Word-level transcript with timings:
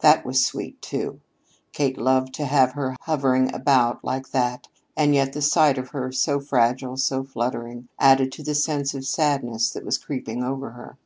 That 0.00 0.26
was 0.26 0.44
sweet, 0.44 0.82
too. 0.82 1.20
Kate 1.72 1.96
loved 1.96 2.34
to 2.34 2.44
have 2.44 2.72
her 2.72 2.96
hovering 3.00 3.50
about 3.54 4.04
like 4.04 4.28
that, 4.30 4.68
and 4.94 5.14
yet 5.14 5.32
the 5.32 5.40
sight 5.40 5.78
of 5.78 5.88
her, 5.92 6.12
so 6.12 6.38
fragile, 6.38 6.98
so 6.98 7.24
fluttering, 7.24 7.88
added 7.98 8.30
to 8.32 8.42
the 8.42 8.54
sense 8.54 8.92
of 8.92 9.06
sadness 9.06 9.70
that 9.70 9.86
was 9.86 9.96
creeping 9.96 10.44
over 10.44 10.72
her. 10.72 10.98